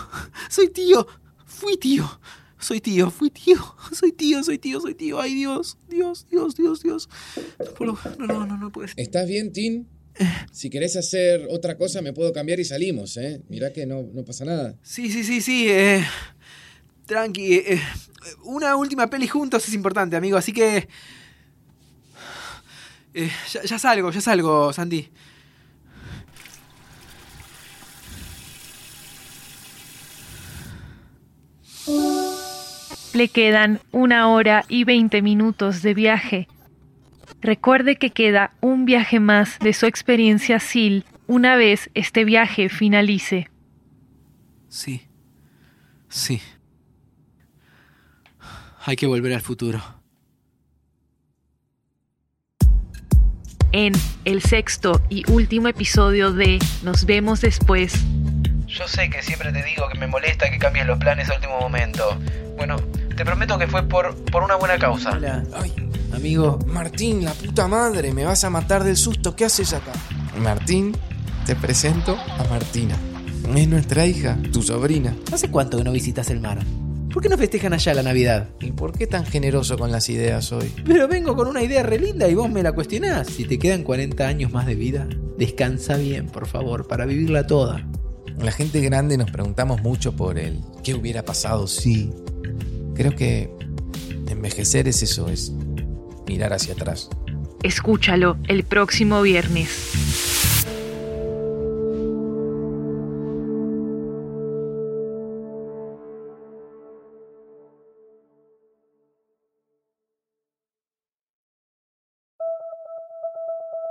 soy 0.48 0.70
tío, 0.70 1.08
fui 1.48 1.78
tío, 1.78 2.20
soy 2.60 2.80
tío, 2.80 3.10
fui 3.10 3.32
tío, 3.32 3.58
soy 3.92 4.12
tío, 4.12 4.44
soy 4.44 4.60
tío, 4.60 4.80
soy 4.82 4.94
tío. 4.94 5.20
Ay, 5.20 5.34
Dios, 5.34 5.80
Dios, 5.90 6.28
Dios, 6.30 6.54
Dios, 6.54 6.84
Dios. 6.84 7.10
No, 7.80 7.98
no, 8.18 8.28
no, 8.28 8.46
no, 8.46 8.58
no 8.58 8.72
puede 8.72 8.90
ser. 8.90 9.00
¿Estás 9.00 9.28
bien, 9.28 9.52
Tim? 9.52 9.88
Si 10.52 10.70
querés 10.70 10.96
hacer 10.96 11.48
otra 11.50 11.78
cosa, 11.78 12.02
me 12.02 12.14
puedo 12.14 12.32
cambiar 12.32 12.60
y 12.60 12.66
salimos, 12.66 13.18
¿eh? 13.18 13.42
Mirá 13.50 13.74
que 13.74 13.86
no, 13.86 14.04
no 14.14 14.24
pasa 14.24 14.46
nada. 14.46 14.76
Sí, 14.82 15.12
sí, 15.12 15.24
sí, 15.24 15.42
sí. 15.42 15.68
Eh, 15.70 16.04
tranqui. 17.06 17.56
eh, 17.56 17.82
una 18.44 18.76
última 18.76 19.10
peli 19.10 19.28
juntos 19.28 19.68
es 19.68 19.74
importante, 19.74 20.16
amigo. 20.16 20.38
Así 20.38 20.54
que... 20.54 20.88
eh, 23.14 23.30
ya, 23.52 23.64
ya 23.64 23.80
salgo, 23.80 24.12
ya 24.12 24.22
salgo, 24.22 24.72
Sandy. 24.72 25.10
Le 33.14 33.28
quedan 33.30 33.80
una 33.92 34.30
hora 34.30 34.66
y 34.68 34.84
20 34.84 35.22
minutos 35.22 35.82
de 35.82 35.94
viaje. 35.94 36.48
Recuerde 37.46 37.98
que 37.98 38.10
queda 38.10 38.56
un 38.60 38.86
viaje 38.86 39.20
más 39.20 39.60
de 39.60 39.74
su 39.74 39.86
experiencia 39.86 40.60
SIL 40.60 41.06
una 41.28 41.56
vez 41.56 41.92
este 41.94 42.26
viaje 42.26 42.70
finalice. 42.70 43.52
Sí. 44.68 45.08
Sí. 46.10 46.42
Hay 48.84 48.96
que 48.96 49.06
volver 49.06 49.32
al 49.32 49.42
futuro. 49.42 49.80
En 53.74 53.94
el 54.24 54.42
sexto 54.42 55.00
y 55.10 55.30
último 55.32 55.68
episodio 55.68 56.34
de 56.34 56.58
Nos 56.82 57.06
vemos 57.06 57.42
después, 57.42 57.94
Yo 58.66 58.88
sé 58.88 59.12
que 59.12 59.22
siempre 59.22 59.52
te 59.52 59.62
digo 59.62 59.88
que 59.88 60.00
me 60.00 60.08
molesta 60.08 60.50
que 60.50 60.58
cambies 60.58 60.88
los 60.88 60.98
planes 60.98 61.30
a 61.30 61.36
último 61.36 61.60
momento. 61.60 62.20
Bueno, 62.58 62.78
te 63.16 63.24
prometo 63.24 63.60
que 63.60 63.68
fue 63.68 63.84
por, 63.84 64.16
por 64.32 64.42
una 64.42 64.56
buena 64.56 64.80
causa. 64.80 65.12
Hola, 65.12 65.44
Ay, 65.54 65.72
amigo. 66.16 66.60
Martín, 66.68 67.24
la 67.24 67.34
puta 67.34 67.68
madre, 67.68 68.14
me 68.14 68.26
vas 68.26 68.44
a 68.44 68.50
matar 68.50 68.84
del 68.84 68.98
susto. 68.98 69.36
¿Qué 69.36 69.46
haces 69.46 69.74
acá? 69.74 69.92
Martín, 70.40 70.96
te 71.46 71.56
presento 71.56 72.18
a 72.18 72.44
Martina. 72.50 72.98
Es 73.56 73.68
nuestra 73.68 74.06
hija, 74.06 74.38
tu 74.52 74.62
sobrina. 74.62 75.16
¿Hace 75.32 75.50
cuánto 75.50 75.78
que 75.78 75.84
no 75.84 75.92
visitas 75.92 76.30
el 76.30 76.40
mar? 76.40 76.60
¿Por 77.14 77.22
qué 77.22 77.30
no 77.30 77.38
festejan 77.38 77.72
allá 77.72 77.94
la 77.94 78.04
Navidad? 78.04 78.50
¿Y 78.60 78.72
por 78.72 78.92
qué 78.92 79.08
tan 79.08 79.26
generoso 79.26 79.78
con 79.78 79.92
las 79.92 80.10
ideas 80.10 80.52
hoy? 80.52 80.70
Pero 80.86 81.08
vengo 81.08 81.36
con 81.36 81.48
una 81.48 81.62
idea 81.62 81.84
re 81.84 82.00
linda 82.00 82.28
y 82.28 82.34
vos 82.34 82.50
me 82.50 82.62
la 82.62 82.74
cuestionás. 82.74 83.28
Si 83.28 83.46
te 83.46 83.58
quedan 83.58 83.84
40 83.84 84.28
años 84.28 84.52
más 84.52 84.66
de 84.66 84.76
vida, 84.76 85.08
descansa 85.38 85.96
bien, 85.96 86.28
por 86.28 86.48
favor, 86.48 86.88
para 86.88 87.06
vivirla 87.06 87.48
toda. 87.48 87.88
La 88.38 88.52
gente 88.52 88.82
grande 88.82 89.18
nos 89.18 89.32
preguntamos 89.32 89.82
mucho 89.82 90.14
por 90.14 90.38
el 90.38 90.60
qué 90.84 90.94
hubiera 90.94 91.24
pasado 91.24 91.68
si. 91.68 92.12
Creo 92.96 93.16
que 93.16 93.50
envejecer 94.28 94.88
es 94.88 95.02
eso, 95.02 95.30
es 95.30 95.54
mirar 96.28 96.54
hacia 96.54 96.74
atrás. 96.74 97.10
escúchalo 97.64 98.38
el 98.48 98.64
próximo 98.64 99.22
viernes. 99.22 100.06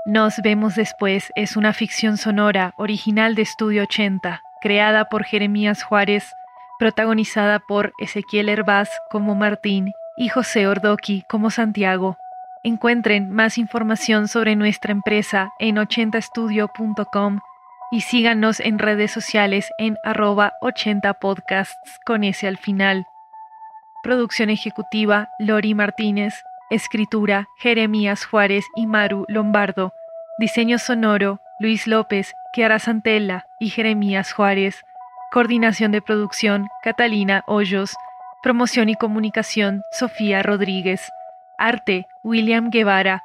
Nos 0.06 0.42
vemos 0.42 0.74
después 0.76 1.32
es 1.34 1.56
una 1.56 1.72
ficción 1.72 2.18
sonora 2.18 2.74
original 2.76 3.34
de 3.34 3.42
Estudio 3.42 3.82
80, 3.82 4.42
creada 4.60 5.06
por 5.06 5.24
Jeremías 5.24 5.82
Juárez, 5.82 6.30
protagonizada 6.78 7.58
por 7.58 7.94
Ezequiel 7.98 8.50
Herbaz 8.50 8.90
como 9.10 9.34
Martín 9.34 9.92
y 10.16 10.28
José 10.28 10.68
Ordoqui 10.68 11.24
como 11.28 11.50
Santiago. 11.50 12.16
Encuentren 12.66 13.30
más 13.30 13.58
información 13.58 14.26
sobre 14.26 14.56
nuestra 14.56 14.90
empresa 14.90 15.52
en 15.58 15.76
80estudio.com 15.76 17.40
y 17.90 18.00
síganos 18.00 18.58
en 18.58 18.78
redes 18.78 19.10
sociales 19.10 19.68
en 19.76 19.98
arroba 20.02 20.54
80podcasts 20.62 22.00
con 22.06 22.24
ese 22.24 22.48
al 22.48 22.56
final. 22.56 23.06
Producción 24.02 24.48
ejecutiva 24.48 25.28
Lori 25.38 25.74
Martínez. 25.74 26.42
Escritura 26.70 27.48
Jeremías 27.58 28.24
Juárez 28.24 28.64
y 28.74 28.86
Maru 28.86 29.26
Lombardo. 29.28 29.92
Diseño 30.38 30.78
sonoro 30.78 31.40
Luis 31.60 31.86
López, 31.86 32.32
Kiara 32.54 32.78
Santella 32.78 33.44
y 33.60 33.68
Jeremías 33.68 34.32
Juárez. 34.32 34.82
Coordinación 35.30 35.92
de 35.92 36.00
producción 36.00 36.68
Catalina 36.82 37.44
Hoyos. 37.46 37.94
Promoción 38.42 38.88
y 38.88 38.94
comunicación 38.94 39.82
Sofía 39.92 40.42
Rodríguez. 40.42 41.10
Arte 41.58 42.06
William 42.22 42.70
Guevara. 42.70 43.24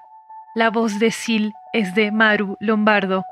La 0.56 0.70
voz 0.70 1.00
de 1.00 1.12
Sil 1.12 1.54
es 1.74 1.96
de 1.96 2.12
Maru 2.12 2.58
Lombardo. 2.60 3.26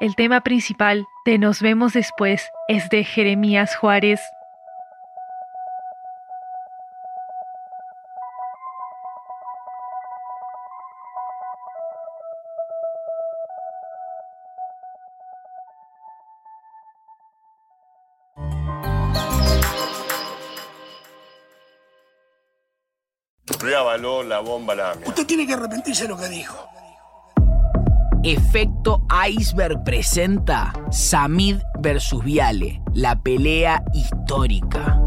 El 0.00 0.16
tema 0.16 0.42
principal 0.42 1.04
de 1.24 1.38
Nos 1.38 1.62
vemos 1.62 1.92
después 1.92 2.50
es 2.68 2.88
de 2.90 3.04
Jeremías 3.04 3.76
Juárez. 3.76 4.20
La 23.84 24.40
bomba 24.40 24.74
lamia. 24.74 25.06
Usted 25.06 25.26
tiene 25.26 25.46
que 25.46 25.52
arrepentirse 25.52 26.04
de 26.04 26.08
lo 26.08 26.16
que 26.16 26.28
dijo. 26.30 26.56
Efecto 28.22 29.02
Iceberg 29.28 29.84
presenta 29.84 30.72
Samid 30.90 31.58
vs 31.80 32.24
Viale, 32.24 32.80
la 32.94 33.20
pelea 33.20 33.84
histórica. 33.92 34.98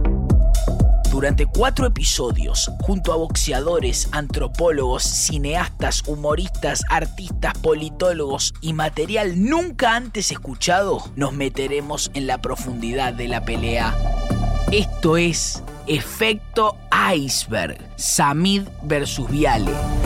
Durante 1.10 1.48
cuatro 1.48 1.88
episodios, 1.88 2.72
junto 2.82 3.12
a 3.12 3.16
boxeadores, 3.16 4.10
antropólogos, 4.12 5.04
cineastas, 5.04 6.04
humoristas, 6.08 6.84
artistas, 6.90 7.58
politólogos 7.58 8.54
y 8.62 8.74
material 8.74 9.44
nunca 9.44 9.96
antes 9.96 10.32
escuchado, 10.32 11.04
nos 11.16 11.34
meteremos 11.34 12.12
en 12.14 12.28
la 12.28 12.38
profundidad 12.38 13.14
de 13.14 13.28
la 13.28 13.44
pelea. 13.44 13.96
Esto 14.72 15.18
es 15.18 15.64
Efecto 15.88 16.78
Iceberg, 16.98 17.78
Samid 17.96 18.68
vs 18.84 19.20
Viale. 19.30 19.97